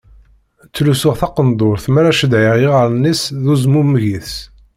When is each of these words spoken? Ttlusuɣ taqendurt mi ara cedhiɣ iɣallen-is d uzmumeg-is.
Ttlusuɣ 0.67 1.13
taqendurt 1.19 1.85
mi 1.89 1.97
ara 2.01 2.17
cedhiɣ 2.19 2.53
iɣallen-is 2.65 3.21
d 3.43 3.45
uzmumeg-is. 3.53 4.31